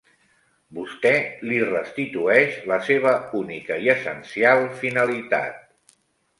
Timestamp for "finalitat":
4.83-5.65